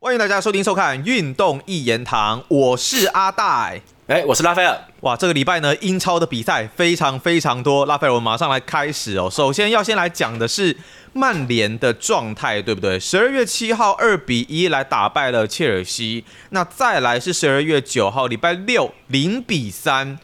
[0.00, 3.82] 欢迎大家收听收看《运动一言堂》，我是阿戴。
[4.06, 4.78] 哎，我是拉斐尔。
[5.00, 7.84] 哇，这个礼拜呢，英超的比赛非常非常多。
[7.84, 9.28] 拉斐尔，我们马上来开始哦。
[9.28, 10.76] 首先要先来讲的是
[11.14, 13.00] 曼联的状态，对不对？
[13.00, 20.16] 十二月七号二比一来打败了切尔西，那再来是十二月九号礼拜六零比三。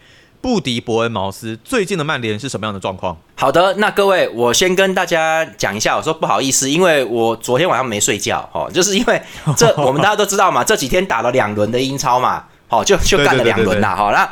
[0.44, 3.16] 不敌伯恩茅斯，最近的曼联是什么样的状况？
[3.34, 9.22] 好的，那各位，我先跟大家讲一下，我说不好意思，因为我昨天晚上没睡觉，哦，就是因为
[9.56, 12.44] 这我们大家都知道嘛，这几天打了两轮的英超嘛。
[12.68, 14.28] 哦，就就干了两轮啦，好，那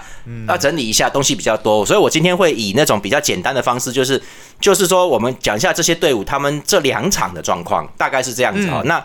[0.47, 4.21] 要整理一下东西比较多，所以我今天会以那种比较简单的方式，就是
[4.61, 8.83] 就是说我们讲一下这些队伍他们这两场的状况，大概是这样子哈。
[8.85, 9.05] 那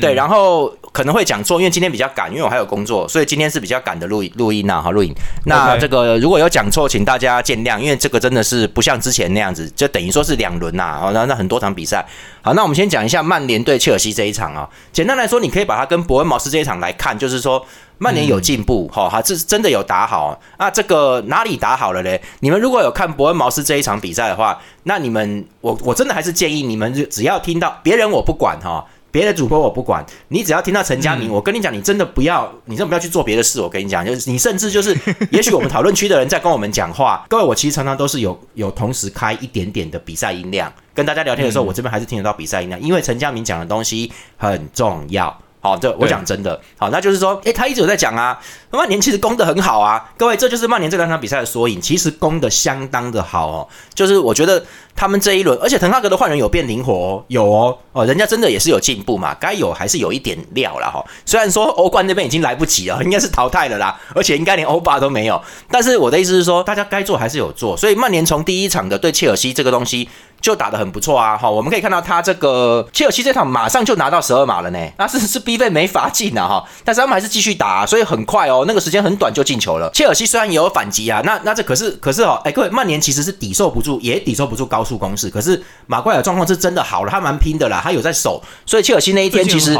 [0.00, 5.14] 对，然后可能会讲错，因为今天比较赶，因为我还有工作，所以今天是比较赶的录录音呐，哈，录影。
[5.46, 12.06] 那这个如果有讲错，请大家见谅，因为这个真的是不像之前那样子，就等于说是两轮呐，好，那那很多场比赛。
[12.42, 14.68] 好，那我们先讲一下曼联对切尔西这一场啊。
[14.92, 17.64] 简单来说，你可以把它跟伯恩茅斯这一场来看，就是说。
[18.00, 20.70] 曼联有进步，哈，哈，这是真的有打好啊。
[20.70, 22.20] 这个哪里打好了嘞？
[22.40, 33.60] 你们如果有看伯恩茅斯这一场比赛的话，那你们，我我真的还是建议你们，就只要听到别人我不管哈，别的主播我不管，你只要听到陈佳明，我跟你讲，你真的不要，你真的不要去做别的事。
[33.60, 34.94] 我跟你讲，就是你甚至就是，
[35.30, 45.36] 也许我们讨论区的人在跟我们讲话，各位，我其实常常都是有有同时开一点点的比赛音量，跟大家聊天的时候，我这边还是听得到比赛音量，因为陈佳明讲的东西很重要。
[45.60, 48.38] 好，这我讲真的，好，那就是说，诶，他一直有在讲啊，
[48.70, 54.64] 曼联其实攻的很好啊，各位，这就是曼联这两场比赛的缩影，其实攻的相当的好哦，就是我觉得
[54.98, 65.40] 他们这一轮，而且滕哈格的换人有变灵活，哦，有哦，哦，人家真的也是有进步嘛，该有还是有一点料了哈，虽然说欧冠那边已经来不及了，应该是淘汰了啦，而且应该连欧霸都没有，
[65.70, 70.08] 但是我的意思是说，大家该做还是有做，所以曼联从第一场的对切尔西这个东西。
[70.40, 71.36] 就打得很不错啊！
[71.36, 76.46] 哈，我们可以看到他这个切尔西这场马上就拿到十二码了呢，那是是 B 费没罚进啊！
[76.46, 79.90] 哈，但是他们还是继续打，所以很快哦，那个时间很短就进球了。
[79.92, 85.28] 切尔西虽然也有反击啊，那那这可是可是哦，哎各位，曼联其实是抵受不住，也抵受不住高速攻势。
[85.28, 89.76] 可是马怪尔状况是真的好了，他蛮拼的啦，他有在守，所以切尔西那一天其实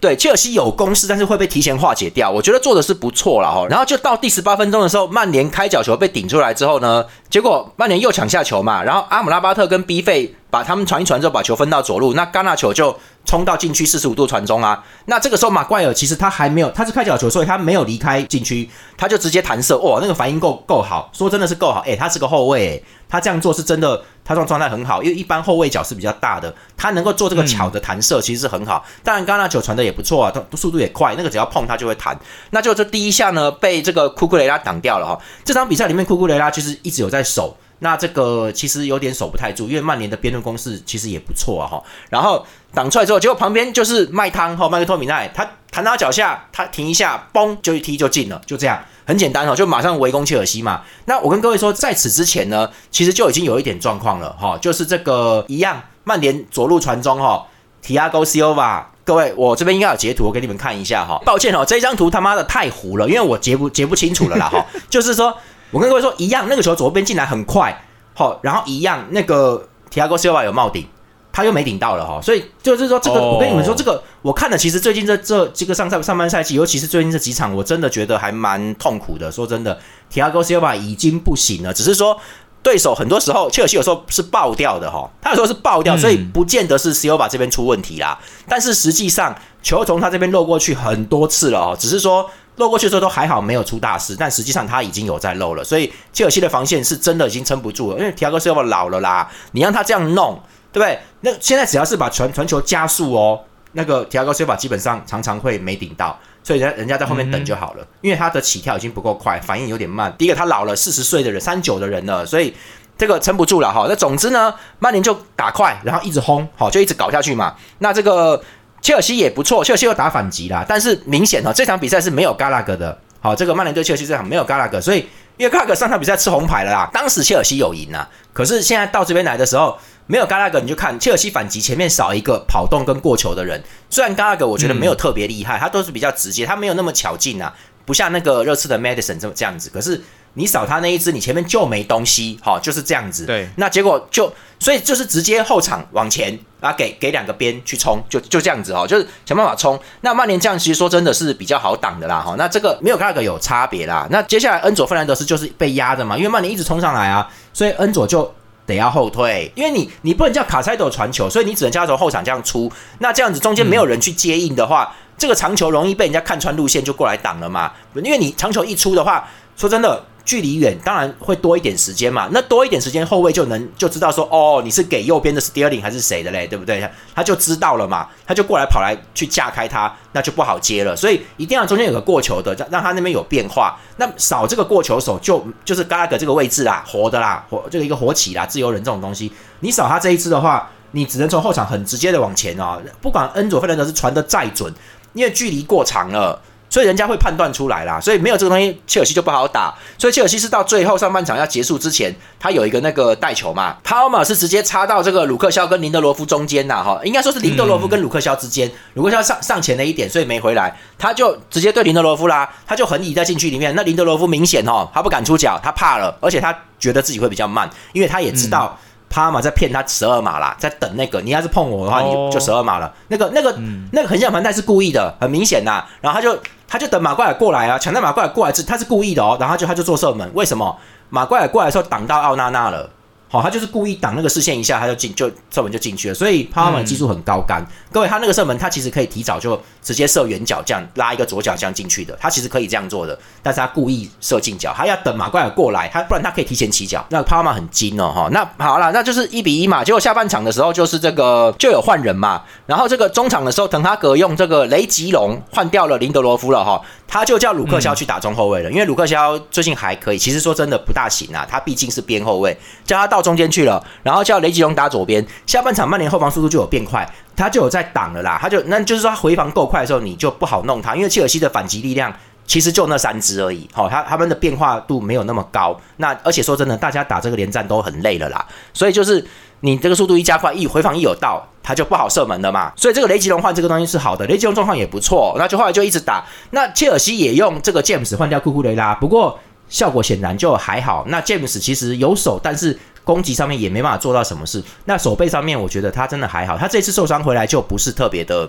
[0.00, 2.30] 对，切尔西有攻势，但是会被提前化解掉。
[2.30, 3.66] 我觉得做的是不错了哈。
[3.70, 10.34] 然后就到第十八分钟的时候，曼联开角球被顶出来之后呢，结果曼联又抢下球嘛，然后阿姆拉巴特跟 B 费。
[10.52, 12.94] 把他们传一传之后，把球分到左路，那戛纳球就
[13.24, 14.84] 冲到禁区四十五度传中啊。
[15.06, 19.78] 那这个时候马怪尔其实他还没有，他是开角球，所以他没有离开禁区，他就直接弹射。
[19.78, 21.80] 哇，那个反应够够好，说真的是够好。
[21.82, 25.02] 诶，他是个后卫，他这样做是真的，他状状态很好。
[25.02, 28.84] 因为一般后卫脚是比较大的，他能够做这个巧的弹射，其实是很好。
[29.02, 32.18] 当然，戛纳球传的也不错啊，他速度也快，那个只要碰他就会弹。
[32.50, 35.18] 那就这第一下呢，被这个库库雷拉挡掉了哈。
[35.44, 37.56] 这场比赛里面，库库雷拉其实一直有在守。
[37.78, 41.82] 那这个其实有点守不太住，因为曼联的边路攻势其实也不错啊哈。
[42.10, 50.82] 然后挡出来之后，结果旁边就是麦汤哈麦克托米奈，他弹到脚下，他停一下，嘣就一踢就进了，就这样很简单哦，就马上围攻切尔西嘛。
[51.06, 57.46] 那我跟各位说，在此之前呢，其实就已经有一点状况了哈，就是这个一样，曼联左路传中哈，
[57.82, 61.20] 提亚戈西欧瓦，各位我这边应该有截图，我给你们看一下哈。
[61.24, 65.36] 抱歉哦，这张图他妈的太糊了，因为我截不截不清楚了啦哈， 就是说。
[65.72, 67.82] 我跟各位说一样，那个球左边进来很快，
[68.12, 70.86] 好，然后一样那个提亚戈西瓦有冒顶，
[71.32, 79.32] 他又没顶到了哈，所以就是说这个，我跟你们说这个，我看了，其实最近这这这个上上上半赛季，尤其是最近这几场，我真的觉得还蛮痛苦的。
[79.32, 79.78] 说真的，
[80.10, 82.16] 提亚戈西瓦已经不行了，只是说
[82.62, 88.18] 对手很多时候切尔西有时候是爆掉的哈，他有时候是爆掉，所以不见得是西欧巴这边出问题啦。
[88.46, 92.28] 但是实际上球从他这边漏过去很多次了哦，只是说。
[92.56, 100.38] 漏过去的时候都还好，没有出大事，但实际上他已经有在漏了，所以切尔西的防线是真的已经撑不住了，因为提亚戈斯要老了啦，你让他这样弄，
[100.72, 100.98] 对不对？
[101.20, 103.40] 那现在只要是把传传球加速哦，
[103.72, 110.12] 那个提亚戈斯法基本上常常会没顶到，所以人人家在后面等就好了，因为他的起跳已经不够快，反应有点慢。
[110.16, 112.54] 第一个他老了，四十岁的人，三九的人了，所以
[112.96, 113.86] 这个撑不住了哈。
[113.88, 117.54] 那总之呢，曼联就打快，然后一直轰，好就一直搞下去嘛。
[117.78, 118.42] 那这个。
[118.84, 122.98] 切尔西也不错，切尔西又打反击啦，但是明显哈，这场比赛是没有嘎拉格的。
[123.20, 126.90] 好，这个曼联对切尔西这场没有嘎拉格，所以因为嘎拉格上场比赛吃红牌了啦。
[126.92, 133.62] 当时切尔西有赢啊，可是现在到这边来的时候没有嘎拉格，你就看切尔西反击前面少一个跑动跟过球的人。
[133.90, 137.54] 虽然嘎拉格我觉得没有特别厉害，他都是比较直接，他没有那么巧劲啊，
[137.84, 139.70] 不像那个热刺的 Madison 这么这样子。
[139.70, 140.00] 可是。
[140.34, 143.26] 你扫他那一只，你前面就没东西，哈，就是这样子。
[143.26, 149.78] 对，那结果就，所以就是直接后场往前啊，给给两个边去冲，就就这样子哦，就是想办法冲。
[150.00, 152.34] 那曼联这样其实说真的是比较好挡的啦，哈。
[152.38, 154.08] 那这个没有那个有差别啦。
[154.10, 158.34] 那接下来恩佐费兰德斯就是被压的嘛，因为曼联一直冲上来啊，所以恩佐就
[158.66, 162.70] 得要后退，因为你你不能叫卡塞斗传球，所以你只能叫他从后场这样出。
[162.98, 164.94] 那这样子中间没有人去接应的话。
[165.18, 167.70] 这个长球容易被人家看穿路线就过来挡了嘛。
[167.94, 170.04] 因为你长球一出的话，说真的。
[170.24, 172.28] 距离远，当然会多一点时间嘛。
[172.32, 176.88] 那多一点时间，后卫就能就知道说，哦，你是给右边的 Sterling 还是谁的嘞，对不对？
[177.14, 180.94] 他就知道了嘛，他就过来跑来去架开他，那就不好接了。
[180.94, 183.78] 所以一定要中间有个过球的，让让他那边有变化。
[183.96, 192.80] 那少这个过球手，就就是嘎拉格这个位置啦，活的啦，活这个一个活起啦，自由人这种东西，你少他这一支的话，你只能从后场很直接的往前哦。
[193.00, 194.72] 不管恩佐费兰德是传的再准，
[195.14, 196.40] 因为距离过长了。
[196.72, 199.74] 所以人家会判断出来啦，所以没有这个东西，切尔西就不好打。
[199.98, 202.10] 所以切尔西是到最后上半场要结束之前，
[202.40, 213.74] 他有一个那个带球嘛，帕尔马是直接插到这个鲁克肖跟林德罗夫中间呐，哈，应该说是林德罗夫跟鲁克肖之间，鲁克肖上上前了一点，所以没回来，他就直接对林德罗夫啦，他就横移在禁区里面。
[213.76, 218.78] 那林德罗夫明显哦，他不敢出脚，他怕了，而且他觉得自己会比较慢，因为他也知道。
[219.14, 221.20] 帕尔马在骗他十二码啦，在等那个。
[221.20, 222.90] 你要是碰我的话，你就十二码了。
[223.08, 223.54] 那个、那个、
[223.92, 225.84] 那个横向盘带是故意的，很明显呐。
[226.00, 226.34] 然后他就
[226.72, 229.36] 他就等马怪尔过来啊，抢在马怪尔过来是他是故意的哦。
[229.38, 230.74] 然后就他就做射门，为什么？
[231.10, 232.88] 马怪尔过来的时候挡到奥娜娜了。
[233.32, 236.14] 好，他就是故意挡那个视线一下，他就进就射门就进去了。
[236.14, 237.66] 所以帕马技术很高干。
[237.90, 242.14] 各位，他那个射门他其实可以提早就直接射远角，这样拉一个左脚这样进去的。
[242.20, 247.02] 他其实可以这样做的，但是他故意射近角，他要等马怪尔过来，他不然他可以提前起脚。
[247.08, 248.28] 那帕马很精哦，哈。
[248.30, 249.82] 那好了，那就是一比一嘛。
[249.82, 252.42] 结果下半场的时候就是这个就有换人嘛。
[252.66, 256.82] 然后这个中场的时候，滕哈格用这个雷吉隆换掉了林德罗夫了哈。
[257.08, 260.18] 他就叫鲁克肖去打中后卫了，因为鲁克肖最近还可以。
[260.18, 265.24] 其实说真的不大行啊，他毕竟是边后卫，叫他到中间去了，然后叫雷吉隆打左边。
[265.46, 268.38] 下半场曼联后防速度就有变快，他就有在挡了啦。
[268.42, 272.12] 他就那就是说他回防够快的时候，你就不好弄他，因为切尔西的反击力量
[272.46, 273.68] 其实就那三支而已。
[273.72, 275.80] 好，他他们的变化度没有那么高。
[275.98, 279.24] 那而且说真的，大家打这个连战都很累了啦，所以就是。
[279.64, 282.72] 你这个速度一加快，一回防一有到，他就不好射门了嘛。
[282.74, 286.26] 所以这个雷吉隆换这个东西是好的，雷吉隆状况也不错，那就后来就一直打。
[286.50, 289.38] 那切尔西也用这个 James 换掉库库雷拉，不过
[289.68, 291.04] 效果显然就还好。
[291.06, 294.62] 那 James 其实有手，但是攻击上面也没办法做到什么事。
[294.84, 296.56] 那手背上面，我觉得他真的还好。
[296.56, 298.48] 他这次受伤回来就不是特别的。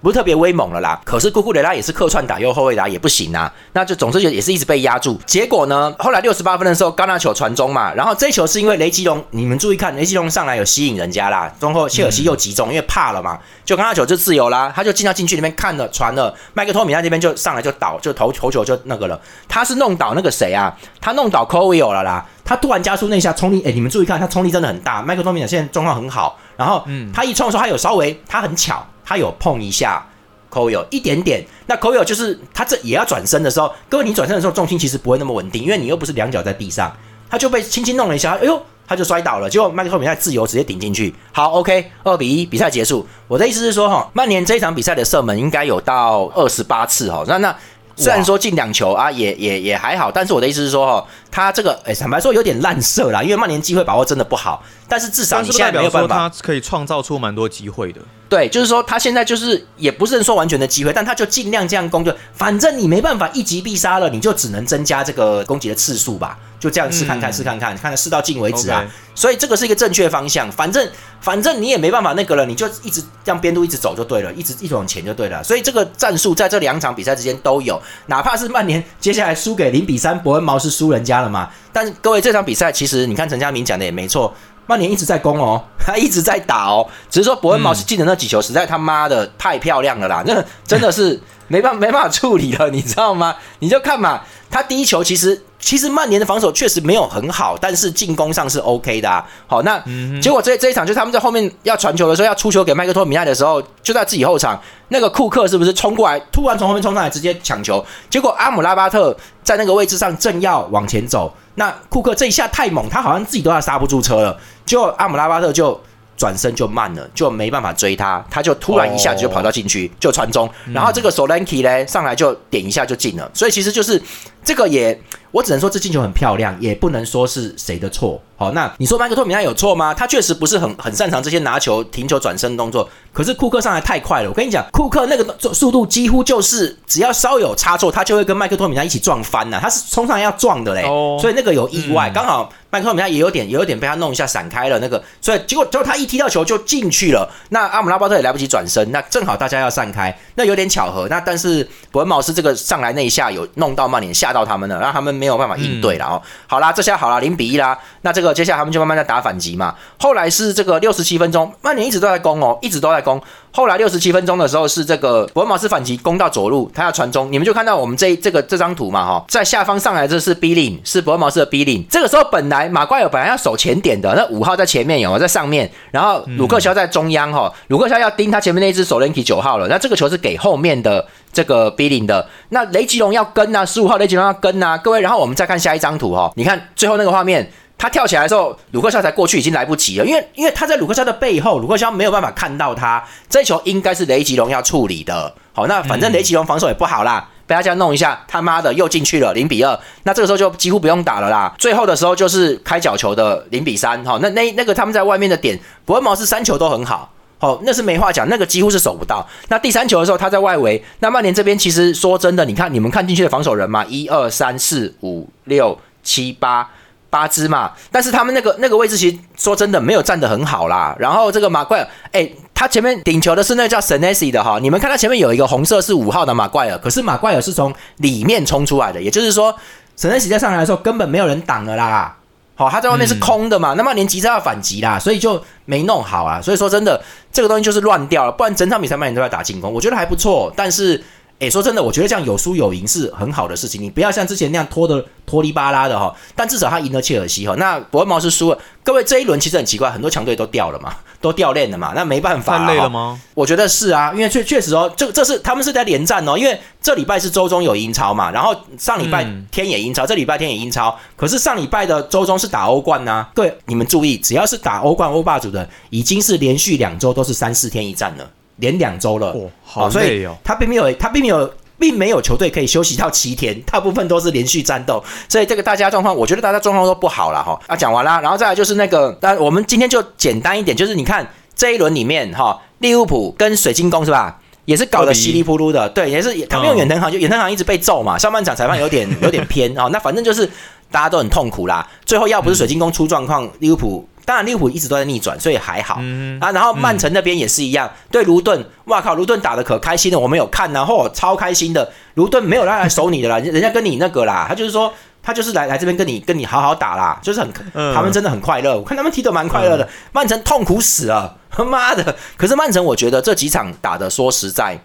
[0.00, 5.20] 不是特别威猛了啦，可是库库雷拉也是客串打右后卫打也不行啊，那就总之就也是一直被压住。
[5.26, 20.72] 结果呢，后来六十八分的时候，高纳球传中嘛，然后这球是因为雷吉隆，你们注意看，雷吉隆上来有吸引人家啦，中后切尔西又集中，因为怕了嘛，就高纳球就自由啦，他就进到禁区里面看了传了，麦克托米那这边就上来就倒，就投投球就那个了，他是弄倒那个谁啊？
[21.00, 30.02] 他弄倒科维尔了啦，他突然加速那一下冲力，哎，你们注意看，他冲力真的很大，麦克托米尔现在状况很好，然后他一冲的时候，他有稍微，他很巧，他有碰一下。
[30.50, 36.90] 口有一点点，那口有就是他这也要转身的时候，各位你转身的时候重心其实不会那么稳定，因为你又不是两脚在地上，
[37.28, 41.14] 他就被轻轻弄了一下，哎呦，他就摔倒了，结果麦克托米奈自由直接顶进去。
[41.32, 43.06] 好，OK，二比一，比赛结束。
[43.28, 47.54] 我的意思是说，哈，曼联这一场比赛的射门应该有到二十八次，哈，那那
[47.94, 51.06] 虽然说进两球啊，也也也还好，但是我的意思是说，哈，
[51.38, 58.00] 他这个，哎，坦白说有点烂射啦，因为曼联机会把握真的不好，但是至少你现在没有办法，他可以创造出蛮多机会的。
[58.28, 68.84] 对，就是说他现在就是也不是说完全的机会，但他就尽量这样攻，就反正你没办法一击必杀了，你就只能增加这个攻击的次数吧，就这样试看看，试看看，看试到尽为止啊。
[69.14, 70.86] 所以这个是一个正确方向，反正
[71.22, 75.42] 反正你也没办法那个了，你就一直让边路一直走就对了，一直一直往前就对了。
[75.42, 81.48] 所以这个战术在这两场比赛之间都有，哪怕是曼联接下来输给零比三，伯恩茅斯输人家了嘛。
[81.72, 84.34] 但是各位这场比赛其实你看陈佳明讲的也没错。
[84.66, 93.34] 曼联一直在攻哦，他一直在打哦，只是说伯恩茅斯进的那几球实在他妈的太漂亮了啦，那真的是没办没办法处理了，你知道吗？
[93.60, 95.42] 你就看嘛，他第一球其实。
[95.58, 99.24] 其实曼联的防守确实没有很好，但是进攻上是 OK 的。
[99.46, 99.82] 好，那
[100.20, 107.84] 结果这这一场就是他们在后面要传球的时候，要出球给麦克托米奈的时候，就在自己后场，那个库克是不是冲过来，突然从后面冲上来直接抢球？
[108.08, 115.80] 结果阿姆拉巴特在那个位置上正要往前走，那库克这一下太猛，他好像自己都要刹不住车了，结果阿姆拉巴特就。
[116.18, 124.02] 转身就慢了，就没办法追他，他就突然一下子就跑到禁区，就传中，然后这个 Solanke 呢上来就点一下就进了，所以其实就是
[124.42, 125.00] 这个也，
[125.30, 128.20] 我只能说这进球很漂亮，也不能说是谁的错。
[128.36, 129.92] 好，那你说麦克托米奈有错吗？
[129.92, 132.88] 他确实不是很很擅长这些拿球、停球、转身动作。
[133.12, 139.58] 可是库克上来太快了，我跟你讲，库克那个速度几乎就是只要稍有差错，他就会跟麦克托米奈一起撞翻了。
[139.60, 140.82] 他是冲上来要撞的嘞，
[141.20, 147.28] 所以那个有意外，刚好麦克托米奈也有点也有点被他弄一下闪开了那个，所以结果结果他一踢到球就进去了。
[147.48, 151.08] 那阿姆拉巴特也来不及转身，那正好大家要散开，那有点巧合。
[151.08, 156.22] 那但是伯恩茅斯这个上来那一下有弄到曼联吓到他们了，让他们没有办法应对了哦。
[156.46, 157.78] 好啦，这下好了，零比一啦。
[158.02, 159.74] 那这个接下来他们就慢慢在打反击嘛。
[159.98, 163.20] 后来是这个六十七分钟，曼联一直都在攻哦，一直都在攻。
[163.50, 171.84] 后来六十七分钟的时候是这个伯恩茅斯反击攻到左路，他要传中，你们就看到我们这这个这张图嘛哈，在下方上来这是 B 领，是伯恩茅斯的 B 领。
[171.90, 187.50] 这个时候本来马怪尔本来要守前点的，那五号在前面有在上面，然后鲁克肖在中央哈，鲁克肖要盯他前面那一只守 Linky 九号了，那这个球是给后面的这个 B 零的，那雷吉隆要跟啊，十五号雷吉隆要跟啊，各位，然后我们再看下一张图哈，你看最后那个画面。
[187.80, 193.00] 他跳起来的时候，鲁克肖才过去，已经来不及了，因为因为他在鲁克肖的背后，鲁克肖没有办法看到他。
[193.28, 195.32] 这球应该是雷吉隆要处理的。
[195.52, 199.78] 好，那反正雷吉隆防守也不好啦，被他这样弄一下，他妈的又进去了，零比二。
[200.02, 201.54] 那这个时候就几乎不用打了啦。
[201.56, 204.02] 最后的时候就是开角球的零比三。
[204.02, 207.12] 哈，那那那个他们在外面的点，伯恩茅斯三球都很好。
[207.38, 209.26] 好，那是没话讲，那个几乎是守不到。
[209.48, 216.68] 那第三球的时候他在外围，那曼联这边其实说真的，你看你们看进去的防守人嘛，一二三四五六七八。
[217.10, 220.94] 八支嘛，但是他们那个那个位置其实说真的没有站得很好啦。
[220.98, 229.56] 然后这个马怪尔，哎，他前面顶球的是那叫 Senesi 的哈，你们看他前面有一个红色是五号的马怪尔，可是马怪尔是从里面冲出来的，也就是说
[229.98, 232.17] Senesi 在上来的时候根本没有人挡了啦。
[232.58, 236.42] 好，他在外面是空的嘛，那么连急着要反击啦，所以就没弄好啊。
[236.42, 237.00] 所以说真的
[237.32, 241.02] 这个东西就是乱掉了，不然整场比赛曼联都在打进攻，我觉得还不错，但是。
[241.40, 243.80] 哎，说真的，我觉得这样有输有赢是很好的事情。
[243.80, 246.12] 你不要像之前那样拖的拖里巴拉的哈。
[246.34, 247.54] 但至少他赢了切尔西哈。
[247.56, 248.58] 那伯恩茅斯输了。
[248.82, 251.92] 各位这一轮其实很奇怪，很多强队都掉了嘛，都掉链了嘛。
[251.94, 252.58] 那没办法。
[252.58, 253.20] 太累了吗？
[253.34, 256.36] 我觉得是啊，因为确确实哦，这这是他们是在连战哦。
[256.36, 260.96] 因为这礼拜是周中有英超嘛，然后上礼拜天也英超，这礼拜天也英超。
[261.16, 263.26] 可是上礼拜的周中是打欧冠呐。
[263.34, 268.30] 对，你们注意，只要是打欧冠欧霸主的，已经是连续两周都是三四天一战了。
[268.56, 270.36] 连两周了，哦好累哦。
[270.42, 271.48] 他并没有，他并没有，
[271.78, 277.58] 并没有球队可以休息到七天，大部分都是连续战斗，所以这个大家状况，我觉得大家状况都不好了哈。
[277.66, 290.44] 啊，讲完啦，然后再来就是那个，那我们今天就简单一点，就是你看这一轮里面哈，利物浦跟水晶宫是吧，也是搞得稀里糊涂的，对，也是他们用远藤航，就远藤航一直被揍嘛，上半场裁判有点有点偏哦，那反正就是
[290.90, 291.88] 大家都很痛苦啦。
[292.04, 294.08] 最后要不是水晶宫出状况，利物浦。
[294.28, 295.94] 当然，利物浦一直都在逆转，所以还好
[296.38, 296.52] 啊。
[296.52, 301.90] 然后曼城那边也是一样，对卢顿，哇靠，卢顿打的可开心了，我们有看然后超开心的。
[302.12, 304.92] 卢顿没有来来守你的啦， 人家跟你那个啦，他就是说，
[305.22, 307.50] 他就是来来这边跟你跟你好好打啦，就是很，
[307.94, 309.88] 他们真的很快乐，我看他们踢得蛮快乐的。
[310.12, 312.14] 曼城痛苦死了，他 妈的！
[312.36, 314.78] 可是曼城，我觉得这几场打的，说实在，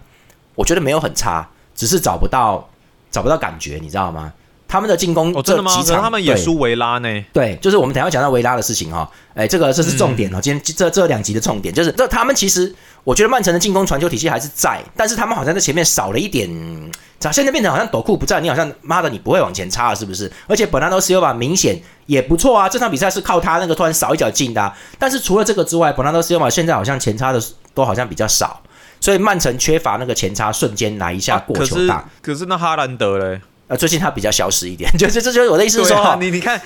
[0.54, 2.66] 我觉得没有很差，只是找不到
[3.10, 4.32] 找不到感觉，你知道吗？
[4.74, 7.08] 他们的进攻这几场，他们也输维拉呢。
[7.32, 9.08] 对，就是我们等下讲到维拉的事情哈。
[9.32, 10.40] 哎，这个这是重点哦。
[10.42, 16.50] 今天这这两集的重点就是，这他们其实我觉得曼城的进攻传球体系还是在，但是他们好像在前面少了一点。
[17.20, 20.28] 咋现在变成好像斗库不在，你好像妈的你不会往前插了是不是？
[20.48, 24.72] 而且本拉多斯尤巴明显也不错啊，这场比赛是靠他那个突然少一脚进的。
[24.98, 27.40] 但是除了这个之外，本拉多斯尤巴现在好像前插的
[27.74, 28.60] 都好像比较少，
[29.00, 32.04] 所以曼城缺乏那个前插瞬间来一下过球大。
[32.20, 33.40] 可是那哈兰德嘞？
[33.66, 36.60] 呃，最近他比较消失一点， 就这这就是我的意思说，你你看，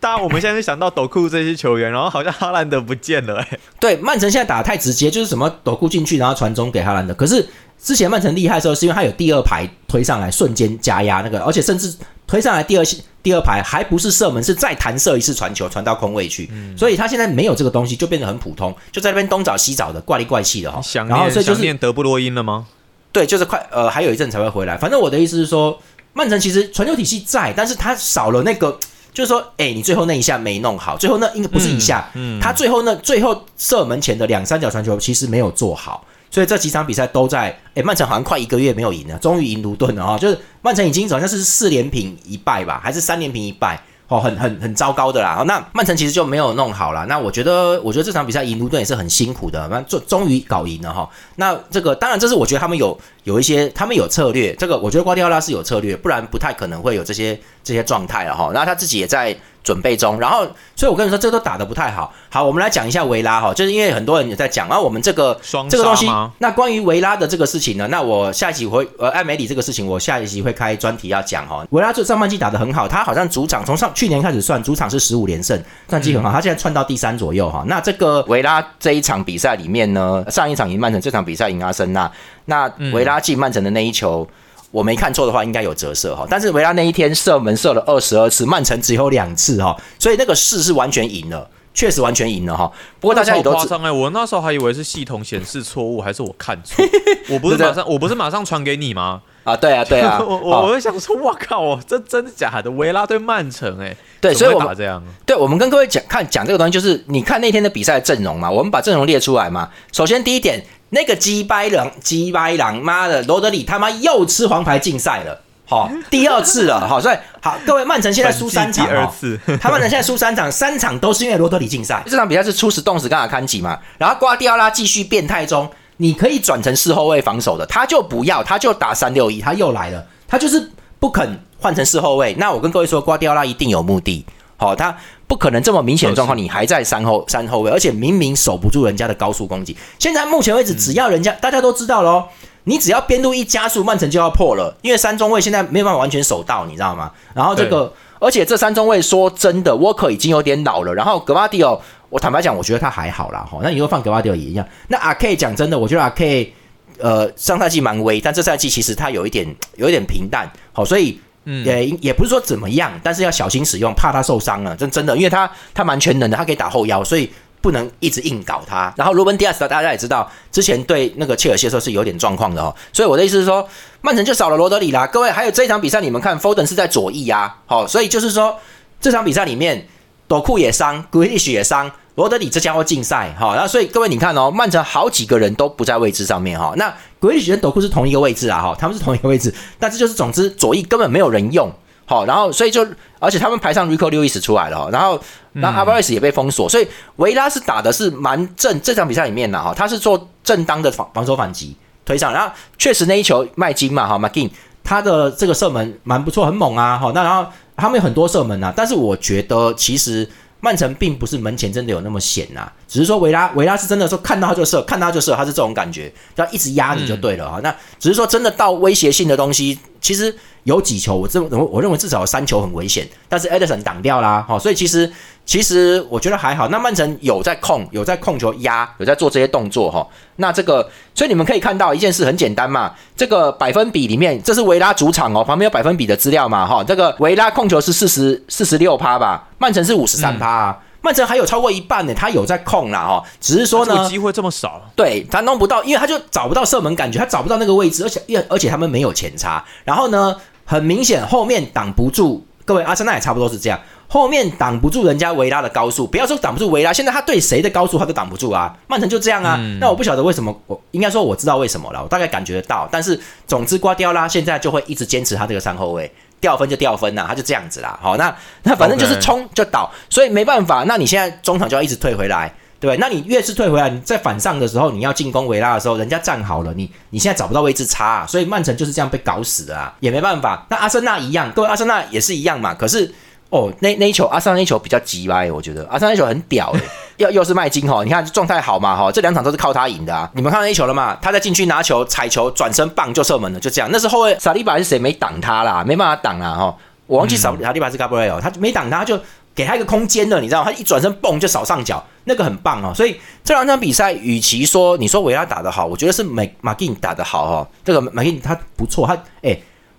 [0.00, 7.12] 当然我们现在想到斗库这些球员，然后好像哈兰德不见了，哎，对，曼城现在打的太直接，就是什么斗库进去，然后传中给哈兰德。
[7.14, 7.44] 可是
[7.82, 11.92] 之前曼城厉害的时候，是因为他有第二排推上来，瞬间加压那个，而且甚至
[12.24, 12.84] 推上来第二
[13.20, 16.48] 第二排还不是射门，是再弹射一次传球，传到空位去。
[16.78, 20.80] 所以他现在没有这个东西，就变得很普通，就在那边东找西找的，怪里怪气的哈。
[21.08, 22.68] 然后所以就是念德布罗因了吗？
[23.10, 24.76] 对，就是快呃，还有一阵才会回来。
[24.76, 25.76] 反正我的意思是说。
[26.14, 28.78] 曼城其实传球体系在，但是他少了那个，
[29.12, 43.82] 就是说，哎，你最后那一下没弄好，最后那应该不是一下，嗯，他最后那最后射门前的两三脚传球其实没有做好，所以这几场比赛都在，哎，曼城好像快一个月没有赢了，终于赢卢顿了哦，就是曼城已经好像是四连平一败吧，还是三连平一败。
[44.14, 45.42] 哦，很很很糟糕的啦。
[45.44, 47.04] 那曼城其实就没有弄好了。
[47.06, 49.66] 那我觉得，我觉得这场比赛赢卢顿也是很辛苦的。
[49.68, 51.08] 那终终于搞赢了哈。
[51.34, 54.54] 那这个当然，这是我觉得他们有有一些，他们有策略。
[54.54, 58.52] 这个我觉得瓜迪奥拉是有策略，不然不太可能会有这些这些状态了哈。
[58.54, 59.36] 那他自己也在。
[59.64, 62.12] 准备中，然后，所以我跟你说，这个都打得不太好。
[62.28, 65.40] 好，我们来讲一下维拉哈，就是因为很多人也在讲啊，我们这个
[65.70, 66.06] 这个东西。
[66.38, 71.66] 那关于维拉的这个事情呢，那我下一集会呃艾梅里这个事情，我下一集会开专题要讲哈。
[71.70, 77.64] 维拉这上半季打得很好，他好像主场从上去年开始算，主场是十五连胜，战绩很好，他现在窜到第三左右哈。
[77.66, 82.10] 那这个维拉这一场比赛里面呢，上一场赢曼城，这场比赛赢阿森纳，
[82.44, 84.28] 那维拉进曼城的那一球。
[84.74, 86.26] 我没看错的话，应该有折射哈。
[86.28, 92.68] 但是维拉那一天射门射了二十二次，曼城只有两次哈，所以那个势是完全赢了，确实完全赢了哈。
[92.98, 96.84] 不过大家也都夸张哎，我那时候还以为是系统显示错误，还是我看错？
[97.30, 99.22] 我不是马上我不是马上传给你吗？
[99.44, 102.68] 啊，对啊，对啊， 我我我会想说，哇靠，这真的假的？
[102.72, 109.68] 维拉对曼城，哎，对，所以我们这样，对，我们跟各位讲看讲这个东西，就是你看那天的比赛阵容嘛，我们把阵容列出来嘛。
[109.92, 110.64] 首先第一点，
[110.94, 122.00] 那个鸡掰狼，鸡掰狼，妈的，罗德里他妈又吃黄牌竞赛了，好，第二次了，好，所以好，各位，曼城现在输三场， 第二次，他曼城现在输三场，三场都是因为罗德里竞赛。
[122.06, 130.06] 这场比赛是初始动死刚好看几嘛，然后瓜迪奥拉继续变态中，你可以转成四后卫防守的，他就不要，他就打三六一，他又来了。
[130.28, 130.70] 他就是
[131.00, 134.24] 不肯换成四后卫，那我跟各位说，瓜迪奥拉一定有目的，
[134.56, 134.96] 好，他
[135.34, 139.76] 不可能这么明显的状况，你还在三后三后卫，而且明明守不住人家的高速攻击。
[139.98, 142.26] 现在目前为止，只要人家大家都知道喽，
[142.62, 147.10] 你只要边路一加速，曼城就要破了，因为三中卫现在没有办法完全守到，你知道吗？
[147.34, 154.64] 然后这个，而且这三中卫说真的，沃克已经有点老了，然后格巴迪奥，我坦白讲，我觉得他还好啦，哈，那以后放格巴迪奥也一样。
[154.86, 156.54] 那阿 K 讲真的，我觉得阿 K。
[157.00, 168.92] 呃，上赛季蛮威，但这赛季其实他有一点有一点平淡，好，所以也也不是说怎么样，但是要小心使用，怕他受伤了，真真的，因为他他蛮全能的，他可以打后腰，所以不能一直硬搞他。
[168.96, 173.68] 然后罗本迪亚斯大家也知道，之前对那个切尔西的时候是有点状况的哦，所以我的意思是说，
[174.00, 175.06] 曼城就少了罗德里啦。
[175.06, 178.58] 各位，还有这一场比赛你们看，Foden 是在左翼啊，好，所以就是说
[179.00, 179.86] 这场比赛里面，
[180.26, 181.90] 朵库也伤，格里什也伤。
[182.16, 186.72] 罗德里这家伙禁赛哈，那所以各位你看哦，曼城好几个人都不在位置上面哈。
[186.76, 191.68] 那格里奇跟斗库是同一个位置啊哈，他们是同一个位置，但这就是总之左翼根本没有人用
[192.06, 192.86] 好，然后所以就
[193.18, 195.20] 而且他们排上 Rico Lewis 出来了，然后
[195.54, 204.48] 那阿巴瑞斯也被封锁，所以维拉是打的是蛮正这场比赛里面呢哈，他是做正当的防防守反击推上，然后确实那一球麦金嘛哈麦金
[204.84, 207.10] 他的这个射门蛮不错，很猛啊哈。
[207.12, 210.30] 那然后他们有很多射门啊，但是我觉得其实。
[210.60, 217.60] 曼城并不是门前真的有那么险呐，只是说维拉维拉是真的说看到他就射，看到他就射，他是这种感觉，要一直压你就对了啊。
[217.62, 225.10] 那只是说真的到威胁性的东西，其实有几球，我这我我认为至少有三球很危险，但是埃德森挡掉啦，哈，所以其实。
[225.46, 230.08] 其实我觉得还好，那曼城有在控，有在控球压，有在做这些动作哈。
[230.36, 236.82] 那这个，所以你们可以看到一件事很简单嘛，这个百分比里面，这是维拉主场哦，旁边有百分比的资料嘛哈。
[236.82, 240.78] 这个维拉控球是四十四十六趴吧，曼城是五十三趴啊。
[241.02, 253.80] 曼城还有超过一半呢，他有在控啦哈，只是说呢，机会这么少，对他弄不到，因为他就找不到射门感觉，他找不到那个位置，而且而且他们没有前插，然后呢，很明显后面挡不住，各位阿森纳也差不多是这样。
[254.06, 258.72] 后面挡不住人家维拉的高速，不要说挡不住维拉，现在他对谁的高速他都挡不住啊！
[258.86, 262.86] 曼城就这样啊，那我不晓得为什么，我应该说我知道为什么了，我大概感觉得到。
[262.92, 267.98] 但是总之瓜迪奥拉现在就会一直坚持他这个三后卫，掉分就掉分呐，他就这样子啦。
[268.00, 280.66] 好，那那反正就是冲就倒，所以没办法，那你现在中场就要一直退回来，对那你越是退回来，你在反上的时候，你要进攻维拉的时候，人家站好了，你你现在找不到位置插，所以曼城就是这样被搞死的啊，也没办法。
[280.68, 283.14] 那阿森纳一样，各位阿森纳也是一样嘛，可是。
[283.50, 285.52] 哦，那那一球阿森纳那一球比较急歪？
[285.52, 286.80] 我觉得阿森纳那一球很屌诶，
[287.18, 290.28] 又又是麦金哈，你看状态好嘛哈，这两场都是靠他赢的啊。
[290.34, 291.16] 你们看到那一球了吗？
[291.22, 293.88] 他在禁区拿球踩球转身棒就射门了，就这样。
[293.92, 295.84] 那是后卫萨利巴是谁没挡他啦？
[295.86, 296.76] 没办法挡啊哈。
[297.06, 299.16] 我忘记萨萨利巴是加布雷尔，他没挡他，就
[299.54, 300.72] 给他一个空间的，你知道吗？
[300.72, 302.92] 他一转身蹦就扫上脚，那个很棒哦。
[302.94, 307.68] 所以这两场比赛，与其说你说维拉打得好，我觉得是马马金打得好哦。
[307.84, 309.56] 这个马金他不错，他哎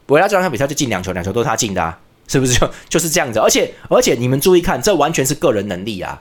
[0.07, 1.97] 维拉这两场比赛就进两球，两球都是他进的啊。
[2.27, 3.39] 是不是就 就是这样子？
[3.39, 6.19] 而且而且你们注意看，这完全是个人能力啊，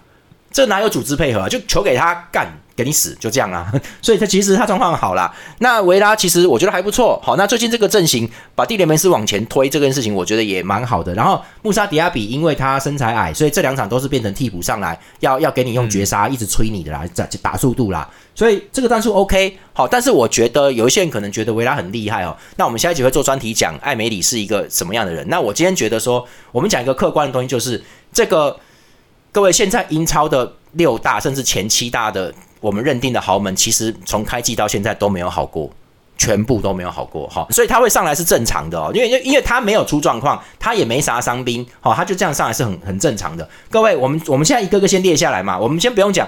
[0.51, 1.49] 这哪有组织配合啊？
[1.49, 3.73] 就球给他干，给你死，就这样啊。
[4.03, 5.33] 所以他其实他状况好啦。
[5.59, 7.21] 那维拉其实我觉得还不错。
[7.23, 11.15] 好，那最近这个阵型把地雷梅斯往前推这件事情，我觉得也蛮好的。
[11.15, 18.09] 然后穆沙迪亚比，因为他身材矮，所以这两场都是变成替补上来，要要给你用绝杀，一直催你的啦，打打速度啦。
[18.35, 22.37] 所以这个战术 OK 好，但是我觉得有一些人可能觉得维拉很厉害哦。
[22.57, 25.25] 那我们下一集会做专题讲艾梅里是一个什么样的人。
[25.29, 27.81] 那我今天觉得说，我们讲一个客观的东西，就是
[28.13, 28.59] 这个
[29.31, 32.35] 各位现在英超的六大甚至前七大的
[32.65, 35.71] 我们认定的豪门，其实从开季到现在都没有好过，
[36.17, 37.47] 全部都没有好过哈。
[37.51, 43.47] 所以他会上来是正常的哦，因为因为他没有出状况，他也没啥伤兵，好，他就这样上来是很很正常的。
[43.69, 46.27] 各位，我们我们现在一个个先列下来嘛，我们先不用讲。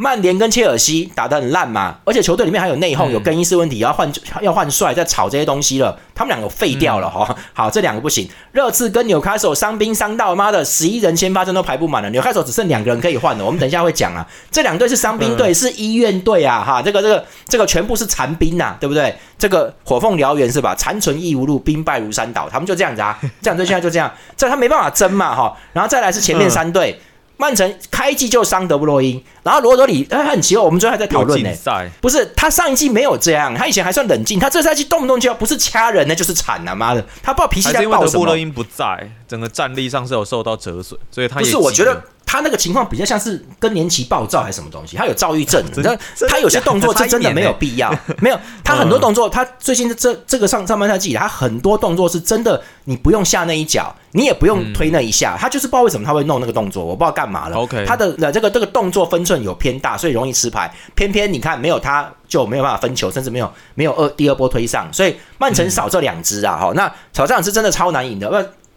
[0.00, 4.08] 曼联跟切尔西打得很烂嘛，而且球队里面还有内讧，有更衣室问题，要换
[4.40, 5.98] 要换帅，在吵这些东西了。
[6.14, 7.36] 他们两个废掉了哈。
[7.52, 8.28] 好，这两个不行。
[8.52, 13.44] 热刺跟纽卡索伤兵伤到妈的十一人先发阵都排不满了，纽卡索只剩两个人可以换了。
[13.44, 16.80] 我们等一下会讲啊，这两队是伤兵队，是医院队啊哈。
[16.80, 19.12] 这个这个这个全部是残兵呐，对不对？
[19.36, 20.76] 这个火凤燎原是吧？
[20.76, 22.48] 残存亦无路，兵败如山倒。
[22.48, 25.56] 他们就这样子啊，这两队现在就这样，这他没办法争嘛哈。
[25.72, 27.00] 然后再来是前面三队。
[27.38, 31.50] 曼城开季就伤德布洛因，然后罗德里，哎，很奇怪，我们昨天还在讨论呢。
[32.00, 36.74] 不是他上一季没有这样，他以前还算冷静，他这赛季动不动就要不是掐人呢，就是惨啊！
[36.74, 38.12] 妈的，他不知道脾气在爆什么。
[38.12, 42.02] 德布洛因不在，整个战力上是有受到折损，所以他不是我觉得。
[42.30, 44.98] 他那个情况比较像是更年期暴躁还是什么东西？
[44.98, 45.96] 他有躁郁症，那
[46.28, 57.56] 他有些动作是真的没有必要， 没有他很多动作，他最近这这个上上半赛季，他很多动作是真的，你不用下那一脚，你也不用推那一下，他就是不知道为什么他会弄那个动作，我不知道干嘛了。
[57.56, 60.70] OK，他的这个这个动作分寸有偏大，所以容易吃牌。
[60.94, 68.28] 偏偏你看没有他就没有办法分球，甚至没有没有二第二波推上，所以曼城少这两支啊，哈，那少这两支真的超难赢的。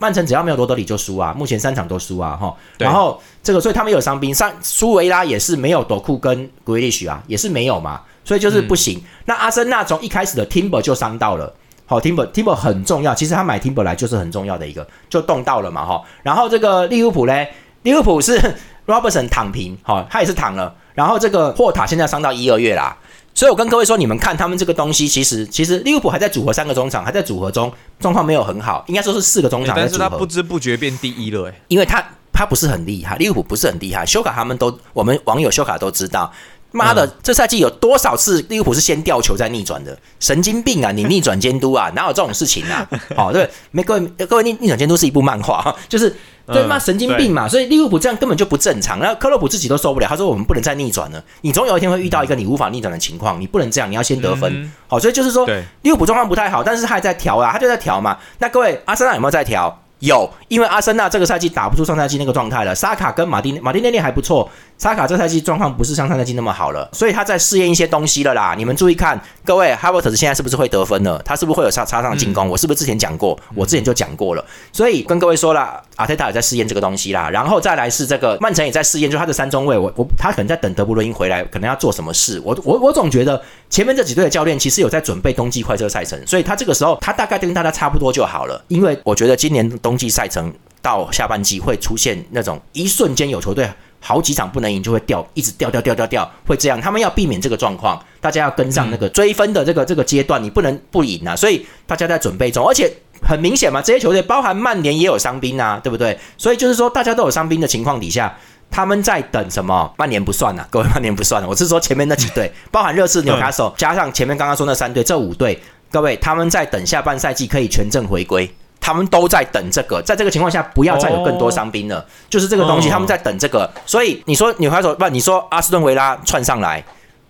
[0.01, 2.51] 曼城只要没有罗德里就输啊，目前三场都输啊，哈。
[2.79, 8.99] 然后这个，所以他们有伤兵，上苏维拉也是没有朵库跟 g r e l i s h 啊，也是没有嘛，所以就是不行。
[9.25, 11.53] 那阿森纳从一开始的 Timber 就伤到了，
[11.85, 16.01] 好，Timber Timber 很重要，其实他买 Timber 来就是很重要的一个，就动到了嘛，哈。
[16.23, 18.41] 然后这个利物浦嘞，利物浦是
[18.87, 20.73] Robertson 躺平，好，他也是躺了。
[20.95, 22.97] 然后这个霍塔现在伤到一二月啦。
[23.33, 29.75] 所以我跟各位说，你们看他们这个东西，其实其实利物浦还在组合三个中场，还在组合中，状况没有很好，应该说是四个中场。
[29.75, 36.31] 但是他不知不觉变第一了，哎，因为他他不是很厉害，利物浦不是很厉害，修卡他们都，我们网友修卡都知道。
[36.71, 39.97] 妈的，这赛季有多少次利物浦是先掉球再逆转的？
[40.19, 40.91] 神经病啊！
[40.91, 41.89] 你逆转监督啊？
[41.95, 42.87] 哪有这种事情啊？
[43.17, 46.15] 哦，对，没各位各位逆逆转监督是一部漫画， 就是
[46.47, 47.47] 对妈神经病嘛。
[47.47, 48.99] 所以利物浦这样根本就不正常。
[48.99, 51.21] 然后克洛普自己都受不了，他说我们不能再逆转了。
[51.41, 54.71] 你总有一天会遇到一个你无法逆转的情况，你不能这样，你要先得分。
[54.87, 55.45] 好，所以就是说
[55.81, 58.17] 利物浦状况不太好，但是他还在调啊，他就在调嘛。
[58.39, 59.83] 那各位阿森纳有没有在调？
[60.01, 62.75] 有，因为阿森纳这个赛季打不出上赛季那个状态了。
[62.75, 68.55] 沙卡跟马丁马丁内利还不错，沙卡这赛季状况不是像上赛季那么好了，所以他在试验一些东西了啦。
[68.57, 71.21] 你们注意看，各位，哈维特现在是不是会得分了？
[71.23, 72.49] 他是不是会有插插上进攻？
[72.49, 73.39] 我是不是之前讲过？
[73.53, 74.43] 我之前就讲过了。
[74.73, 77.29] 所以跟各位说了，阿泰塔也在试验这个东西啦。
[77.29, 82.41] 然后再来是这个曼城也在试验，就他的三中卫，我我他可能在等德布罗因回来，可能要做什么事。
[82.43, 88.59] 我我我总觉得前面这几队的教练其实有在准备冬季快车赛程，所以他这个时候他大概跟大家差不多就好了。
[88.67, 90.53] 因为我觉得今年冬季赛程。
[90.83, 96.81] 到下半季会出现那种一瞬间有球队好几场不能赢就会掉，一直掉掉掉掉掉，会这样。
[96.81, 101.35] 他们要避免这个状况，大家要跟上那个追分的这个这个阶段，你不能不赢啊。
[101.35, 106.17] 所以大家在准备中，而且很明显嘛，这些球队包含曼联也有伤兵啊，对不对？
[106.35, 108.35] 所以就是说大家都有伤兵的情况底下，
[108.71, 109.93] 他们在等什么？
[109.99, 111.47] 曼联不算啊，各位曼联不算了。
[111.47, 118.51] 我是说前面那几队，包含热刺、纽卡索，加上前面刚刚说那三队，这五队，各位他们在等下半赛季可以全阵回归。
[118.81, 122.03] 他们都在等这个，在这个情况下，不要再有更多伤兵了。
[122.27, 123.69] 就是这个东西，他们在等这个。
[123.85, 125.07] 所以你说纽卡手不？
[125.09, 126.83] 你说阿斯顿维拉窜上来，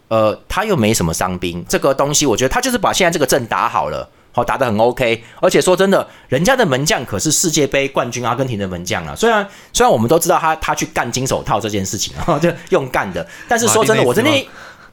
[0.08, 1.64] 呃，他又没什么伤兵。
[1.68, 5.22] 这个东西，我觉得他就是把现在这个阵打好了，好打得很 OK。
[5.42, 9.14] 而且说真的，人家的门将可是世界杯冠军阿根廷的门将啊。
[9.14, 13.28] 虽然虽然我们都知道他他去干金手套这件事情，然 后就用干的。
[13.50, 14.32] 但是说真的，我真的，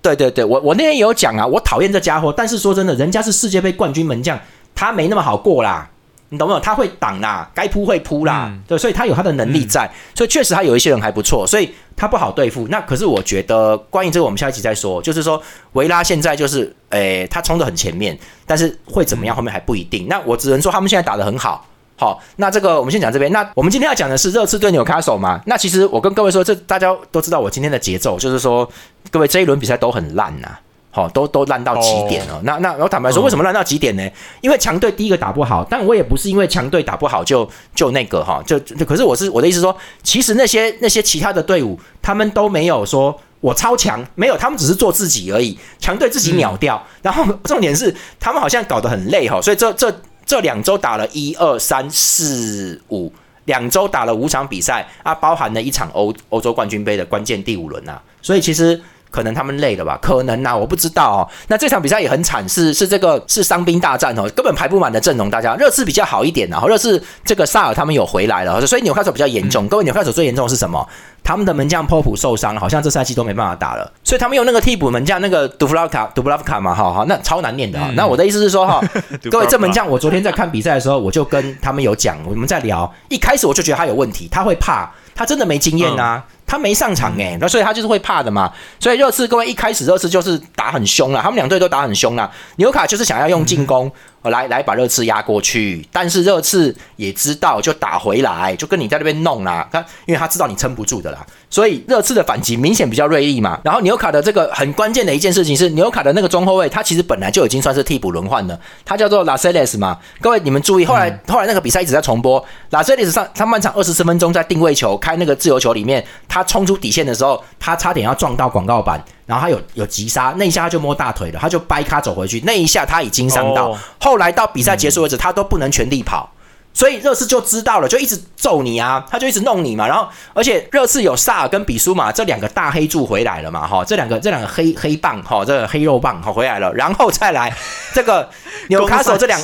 [0.03, 2.35] 对对对，我我那天也有讲啊，我讨厌这家伙。
[2.37, 4.37] 但是说真的，人家是世界杯冠军门将，
[4.75, 5.88] 他没那么好过啦。
[6.30, 6.60] 你懂不懂？
[6.62, 12.68] 他会挡啦，该扑会扑啦，对，所以他有他的能力在，所以确实他有一些人还不错，所以他不好对付。
[12.68, 15.00] 那可是我觉得，关于这个我们下一集再说。
[15.00, 20.06] 就是说，维拉现在就是，诶，他冲的很前面，但是会怎么样，后面还不一定。
[20.06, 21.66] 那我只能说，他们现在打的很好。
[21.96, 23.32] 好，那这个我们先讲这边。
[23.32, 25.40] 那我们今天要讲的是热刺对纽卡手嘛？
[25.46, 28.70] 那其实我跟各位说，这大家都知道我今天的节奏，就是说，
[29.10, 30.58] 各位这一轮比赛都很烂呐。
[30.90, 32.40] 好，都都烂到极点了。
[32.44, 34.11] 那那我坦白说，为什么烂到极点呢？
[34.40, 45.57] 因为强队第一个打不好，但我也不是因为强队打不好就就那个哈，就可是我是我的意思说，其实那些那些其他的队伍，他们都没有说我超强，没有，他们只是做自己而已。
[45.79, 53.12] 强队自己秒掉，然后重点是他们好像搞得很累哈，所以这这这两周打了一二三四五，
[53.44, 58.81] 两周打了五场比赛啊，包含了一场欧欧洲冠军杯的关键第五轮呐，所以其实。
[59.11, 59.99] 可能他们累了吧？
[60.01, 61.29] 可能呐，我不知道哦。
[61.49, 65.31] 那这场比赛也很惨，是是这个是伤兵大战哦，根本排不满的阵容。
[65.31, 69.66] 大家热刺比较好一点然后热刺这个萨尔他们有回来了，所以纽卡索比较严重。
[69.68, 70.87] 各位纽卡索最严重的是什么？
[71.25, 73.92] 他们的门将波普受伤了，好像这赛季都没办法打了。
[74.03, 77.90] 所以他们用那个替补门将那个杜弗拉卡杜布拉夫卡嘛，哈哈，那超难念的啊。
[77.94, 78.81] 那我的意思是说哈，
[79.31, 86.23] 各位这门将，我昨天在看比赛的时候，我就跟他们有讲，我们在聊，一开始我就觉得他有问题，他会怕，他真的没经验呐。
[86.48, 88.50] 他没上场哎，那所以他就是会怕的嘛。
[88.80, 92.28] 所以热刺各位一开始热刺就是打很凶了，他们两队都打很凶了。
[92.56, 99.66] 纽卡就是想要用进攻来来把热刺压过去，但是热刺也知道就打回来，就跟你在那边弄啦。
[99.72, 103.61] 他因为他知道你撑不住的啦，所以热刺的反击明显比较锐利嘛。
[103.64, 109.98] 然后纽卡的这个很关键的一件事情是，纽卡的那个中后卫他其实本来就已经算是替补轮换了，他叫做拉塞列斯嘛。
[110.20, 119.02] 各位你们注意，后来后来那个比赛一直在重播，拉塞列斯上上半场二十四分钟在定位球开那个自由球里面，他冲出底线的时候，他差点要撞到广告板。
[119.28, 123.78] 然后他有有急刹，那一下他就摸大腿了，他就掰卡走回去，那一下他已经伤到。
[124.00, 126.32] 后来到比赛结束为止，他都不能全力跑，
[126.72, 129.86] 所以热刺就知道了，就一直揍你啊，他就一直弄你嘛。
[129.86, 136.72] 然后而且热刺有萨尔跟比苏马这两个大黑柱回来了嘛，哈，这两个这两个黑黑棒，哈，这个黑肉棒，好回来了。
[136.72, 137.54] 然后再来
[137.92, 138.26] 这个
[138.70, 139.38] 纽卡手这两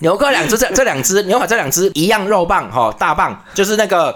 [0.00, 4.12] 纽卡两只这这两只纽卡这两只一样肉棒，哈，大棒就是那个。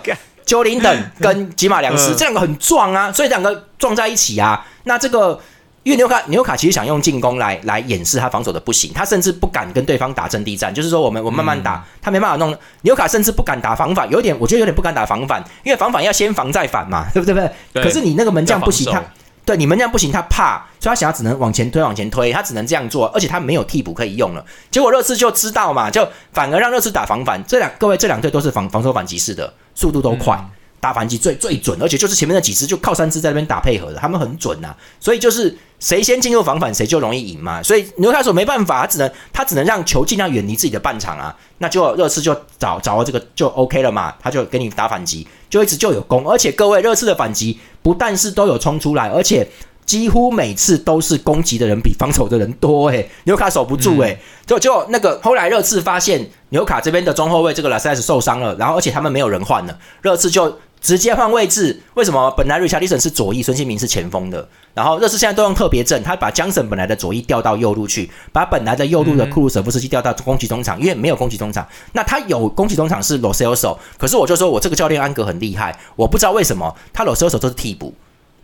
[0.48, 4.64] 丘林等跟吉马良斯这两个很壮啊，所以两个撞在一起啊。
[4.84, 5.38] 那这个
[5.82, 12.56] 因为纽卡纽卡其实想用进攻来来掩饰他防守的不行，他甚至不敢跟对方打阵地战，就是说我们我慢慢打，他没办法弄。
[12.82, 17.50] 纽卡甚至不敢打防反，有点我觉得有点不敢打防反，因为防反要先防再反嘛，对不对？
[17.74, 19.02] 可是你那个门将不行，他
[19.44, 24.44] 对你门将不行，他怕，所以他想要只能往前推往前推，他只能这样做，而且他没有替补可以用了。
[24.70, 27.42] 结果热刺就知道嘛，就反而让热刺打防反。
[27.46, 29.52] 这两各位这两队都是防防守反击式的。
[29.78, 30.36] 速度都快，
[30.80, 34.74] 打反击最最准，而且就是前面那几支就靠三支在那边打配合的，他们很准呐。
[34.98, 37.62] 所以就是谁先进入防反，谁就容易赢嘛。
[37.62, 41.32] 所以纽卡索没办法，他只能他只能让球尽量远离自己的半场啊。
[41.58, 46.28] 那就热刺就找找到这个就 OK 了嘛，他就给你打反击，就一直就有攻。
[46.28, 49.48] 而且各位热刺的反击不但是都有冲出来，而且
[49.88, 56.28] 几乎每次都是攻击的人比防守的人多诶，纽卡守不住诶，就就那个后来热刺发现。
[56.50, 61.82] 纽卡这边的中后卫这个拉塞斯受伤了，然后而且他们没有人换了，热刺就直接换位置。
[61.92, 62.30] 为什么？
[62.38, 77.92] 本来瑞查利森是左翼，孙兴民是前锋的，然后热刺现在都用特别阵，他把江森本来的左翼调到右路去，把本来的右路的库鲁舍夫斯基调到攻击中场，因为没有攻击中场，那他有攻击中场是罗塞尔手，可是我就说我这个教练安格很厉害，我不知道为什么他罗塞尔手都是替补，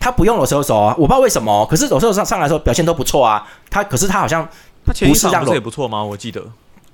[0.04, 4.46] 他不用罗塞尔手啊，我不知道为什么，可是罗塞尔上上来的时候表现都不错啊，他可是他好像
[4.84, 6.04] 他前一场不是也不错吗？
[6.04, 6.42] 我记得。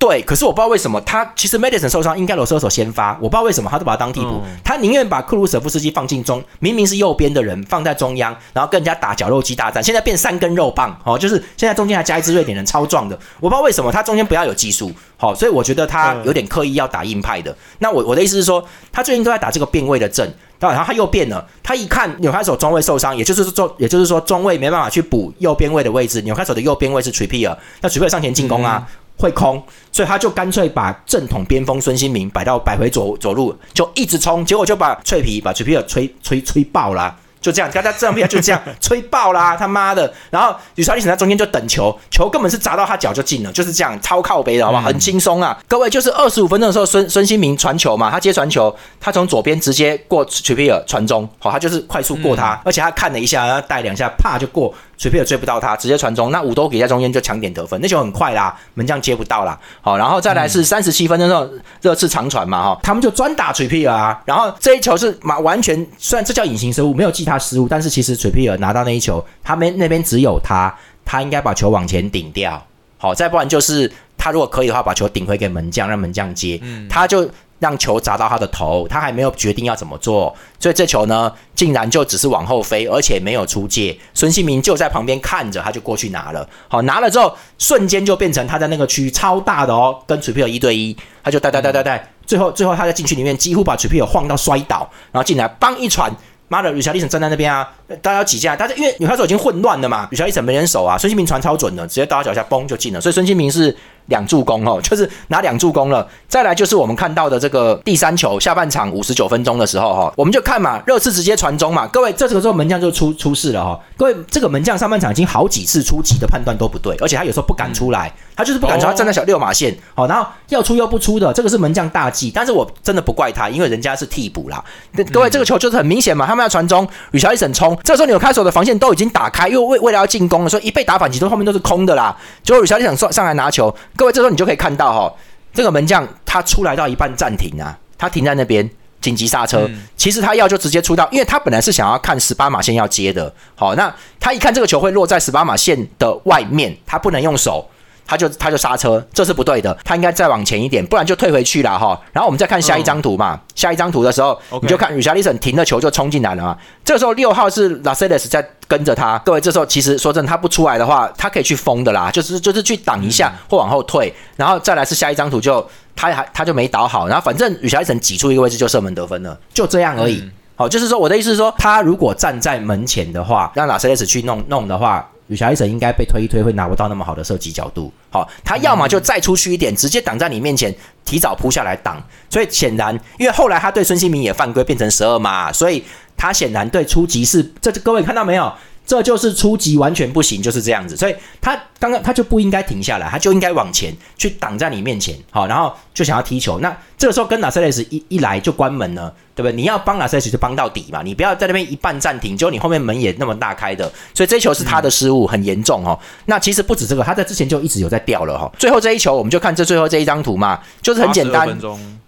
[0.00, 17.54] 对，可是我不知道为什么他其实 Madison 受伤，应该罗射手先发，我不知道为什么他都把他当替补，他宁愿把克鲁舍夫斯基放进中，明明是右边的人放在中央，然后跟人家打绞肉机大战，现在变三根肉棒哦，就是现在中间还加一支瑞典人，超壮的，我不知道为什么他中间不要有技术，好，所以我觉得他有点刻意要打硬派的。
[17.80, 28.88] 那我我的意思是说，他最近都在打这个变位的阵，然后他又变了，他一看纽卡手中位受伤，也就是中，也就是说中位没办法去补右边位的位置，纽卡手的右边位是 Trippier，那 Trippier 上前进攻啊。
[29.20, 37.14] 会空，所以他就干脆把正统边锋孙兴民摆到摆回左左路，就一直冲，结果就把脆皮把脆皮尔吹吹吹爆了。
[37.40, 39.56] 就这样，大家这样不要就这样 吹爆啦！
[39.56, 44.84] 他妈的，然后吕超利在中间就等球，球根本是砸到他脚就进了，就是这样超靠背的，好不好？
[44.84, 45.58] 很轻松啊！
[45.66, 67.24] 各位，就是二十五分钟的时候，孙孙兴民传球嘛，他接传球，他从左边直接过崔皮尔传中，好，他就是快速过他，而且他看了一下，然后带两下，啪就过，崔皮尔追不到他，直接传中，那五多给在中间就抢点得分，那球很快啦，门将接不到啦，好，然后再来是三十七分钟的时候，热刺长传嘛，哈，他们就专打崔皮尔啊，然后这一球是马完全，虽然这叫隐形失误，没有记。
[67.24, 72.60] 他失误，但是其实水皮尔拿到那一球，他们那边只有他，他应该把球往前顶掉。
[72.98, 77.26] 好，再不然就是他如果可以的话，把球顶回给门将，让门将接，嗯他就
[77.60, 83.96] 让球砸到他的头，他还没有决定要怎么做，所以这球呢，竟然就只是往后飞，而且没有出界。
[84.14, 86.48] 孙兴民就在旁边看着，他就过去拿了。
[86.68, 96.10] 好，拿了之后，瞬间就变成他在那个区超大的哦，跟楚皮尔一对一，他就带带带带带，最后最后他在禁区里面几乎把楚皮尔晃到摔倒，然后进来帮一传。
[96.48, 97.70] 妈的，吕乔利森站在那边啊，
[98.02, 103.76] 大家挤进来，但是因为女排手已经混乱了嘛，吕乔利森没人守啊，孙兴民传超准的，直接到他脚下嘣就进了，所以孙兴民是。
[104.06, 106.06] 两助攻哦，就是拿两助攻了。
[106.26, 111.86] 再来就是我们看到的这个第三球，下半场五十九分钟的时候哈，我们就看嘛，热刺直接传中嘛。
[111.88, 113.80] 各位，这这个时候门将就出出事了哈。
[113.96, 122.30] 各位，这个门将上半场已经好几次出击的判断都不对，而且他有时候不敢出来，他就是不敢出，他站在小六码线，好，然后要出又不出的，这个是门将大忌。
[122.30, 124.64] 但是我真的不怪他，因为人家是替补啦。
[125.12, 132.16] 各位，这个球就是很明显嘛，他们要传中，吕乔伊森冲，这时候纽卡手的防线都已经打开，因为为为了要进攻了，所以一被打反击，都后面都是空的啦。
[132.44, 134.74] 结果吕乔伊森上上来拿球，各位这时候你就可以看。
[134.76, 135.14] 到哈，
[135.52, 138.68] 这个门将他出来到一半暂停啊，他停在那边
[139.00, 139.68] 紧急刹车。
[139.96, 143.30] 其实他要就直接出到，因为他本来是想要看十八码线要接的。
[143.54, 147.68] 好，那他一看这个球会落在十八码线的外面，他不能用手，
[148.10, 151.96] 他就他就刹车，这是不对的，他应该再往前一点，不然就退回去了哈。
[152.12, 156.58] 然后我们再看下一张图嘛，下一张图的时候，你就看 Richardson 停了球就冲进来了嘛。
[156.84, 170.28] 这个时候六号是 e l e s 在跟着他，各位这时候其实说真的，他不出来的话，他可以去封的啦，就是就是去挡一下或往后退，然后再来是下一张图就他还他就没倒好，然后反正 Richardson 挤出一个位置就射门得分了，就这样而已。
[170.56, 175.08] 好，就是说我的意思是说，他如果站在门前的话，让 e l e s 去弄弄的话。
[175.30, 177.92] 有小医生应该被推一推，会拿不到那么好的射击角度。
[178.10, 182.02] 好，他要么就再出去一点，直接挡在你面前，提早扑下来挡。
[182.28, 185.84] 所以显然，因为后来他对孙兴民也犯规，变成十二嘛，所以
[186.16, 188.52] 他显然对初级是这各位看到没有？
[188.86, 190.96] 这就是初级完全不行，就是这样子。
[190.96, 195.14] 所以他刚刚他就不应该停下来，他就应该往前去挡在你面前。
[195.30, 196.58] 好，然后就想要踢球。
[196.58, 199.14] 那这个时候跟纳塞雷斯一一来就关门了。
[199.32, 199.56] 对不对？
[199.56, 205.98] 你要帮拉塞斯就帮到底嘛，你不要在那边一半暂停，就你后面门也那么大开的，所以这球是他的失误，很严重哦。
[206.26, 208.50] 那其实不止这个，他在之前就一直有在掉了哈。
[208.58, 211.58] 最后这一球，我们就看这最后这一张图嘛，就是很简单。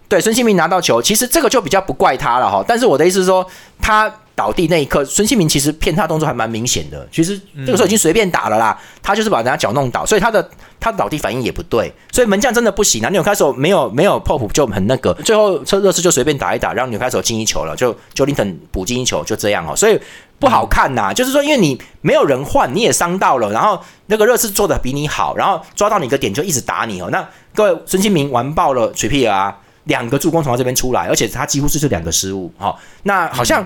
[0.07, 2.63] 对，孙兴民拿到球，其实这个就比较不怪他了哈。
[2.67, 3.43] 但是我的意思是说，
[3.81, 4.13] 他。
[4.35, 7.07] 倒地那一刻，孙兴民其实骗他动作还蛮明显的。
[7.11, 11.93] 其实这个时候已经随便打了啦，他就是把人家脚弄倒，所以他的他倒地反应也不对。
[12.11, 13.09] 所以门将真的不行啊！
[13.09, 19.75] 纽卡手没有没有破釜就很那个，最后车热刺就随便打一打，让纽卡手进一球了，就就林肯补进一球，就这样哦。
[19.75, 19.99] 所以
[20.39, 27.09] 不好看呐，就是说因为你没有人换，你也伤到了，然后那个热刺做的比你好，然后抓到你个点就一直打你哦。
[27.11, 32.51] 那各位孙兴民完爆了水皮啊，两个助攻从他这边出来，而且他几乎是这两个失误。
[32.57, 33.63] 哦，那好像。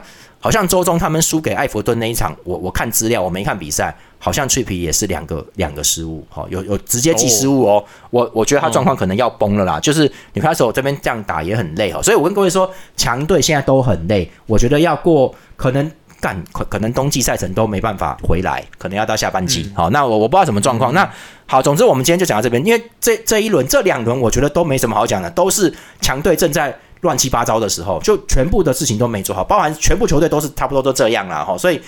[0.48, 7.84] 好像周中他们输给艾弗顿那一场，我我看资料，我没看比赛，好像脆皮也是两个两个失误，哈，有有直接记失误哦。
[8.12, 19.70] 我我觉得他状况可能要崩了啦，就是你看手这边这样打也很累哈，所以我跟各位说，强队现在都很累，我觉得要过可能干可可能冬季赛程都没办法回来，可能要到下半季。
[19.76, 20.94] 好，那我我不知道什么状况。
[20.94, 21.12] 那
[21.46, 26.74] 好，总之我们今天就讲到这边，因为这这一轮这两轮我觉得都没什么好讲的，都是强队正在。
[27.08, 31.82] 乱七八糟的时候，就全部的事情都没做好，包含全部球队都是差不多都这样了哈，所以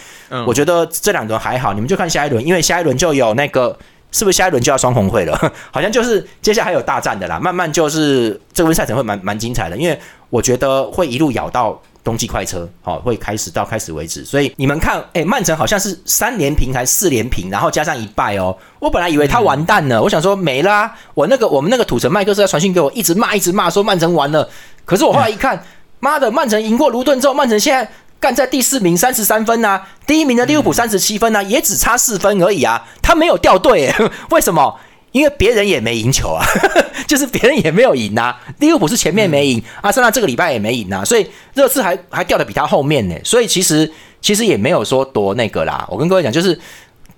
[0.47, 3.77] 我觉得这两轮还好，你们就看下一轮，因为下一轮就有那个
[4.11, 5.37] 是不是下一轮就要双红会了？
[5.71, 24.49] 好像就是接下来还有大战的啦，慢慢就是这个赛程会蛮蛮精彩的，因为我觉得会一路咬到冬季快车，好会开始到开始为止，所以你们看，哎，曼城好像是三连平还是四连平，然后加上一败哦，我本来以为他完蛋了，我想说没啦，我那个我们那个土城麦克斯要传讯给我，一直骂一直骂，说曼城完了。
[24.85, 25.63] 可是我后来一看，
[25.99, 33.93] 妈的，曼城赢过卢顿之后，曼城现在干在第四名，三十三分呐，第一名的利物浦三十七分呐，也只差四分而已啊，他没有掉队，
[34.31, 34.79] 为什么？
[35.11, 36.45] 因为别人也没赢球啊，
[37.07, 43.91] 就是别人也没有赢啊，利物浦是前面没赢，阿森纳这个礼拜也没赢啊，所以热刺还还掉的比他后面呢，所以其实
[44.21, 46.59] 其实也没有说多那个啦，我跟各位讲就是。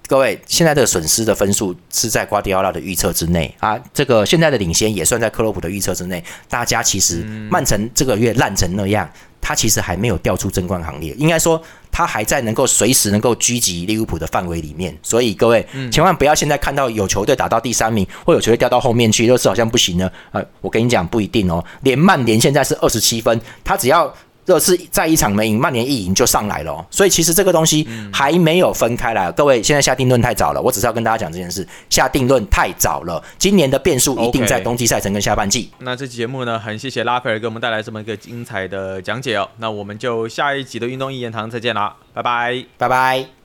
[0.08, 6.22] 各位，现在的损失的分数是在瓜迪奥拉的预测之内啊，这个现在的领先也算在克洛普的预测之内。
[6.50, 9.10] 大家其实曼城这个月烂成那样，
[9.42, 14.96] 他其实还没有掉出争冠行列，应该说他还在能够随时能够狙击利物浦的范围里面。
[15.02, 20.10] 所以各位千万不要现在看到有球队打到第三名，或有球队掉到后面去，热刺好像不行呢。
[20.32, 24.14] 呃，我跟你讲不一定哦，连曼联现在是二十七分，他只要。
[24.52, 29.32] 热刺再一场没赢，曼联一赢就上来了，所以其实这个东西还没有分开来。
[29.32, 33.24] 各位现在下定论太早了，我只是要跟大家讲这件事，下定论太早了。
[33.38, 35.72] 今年的变数一定在冬季赛程跟下半季。
[35.80, 39.48] 那这期节目呢，很谢谢拉斐尔给我们带来这么一个精彩的讲解哦。
[39.58, 43.41] 那我们就下一集的运动一言堂再见啦，拜拜，拜拜。